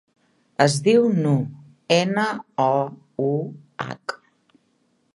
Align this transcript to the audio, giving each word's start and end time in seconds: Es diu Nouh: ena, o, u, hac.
Es 0.63 0.77
diu 0.87 1.05
Nouh: 1.25 1.43
ena, 1.97 2.25
o, 2.71 2.73
u, 3.29 3.31
hac. 3.87 4.21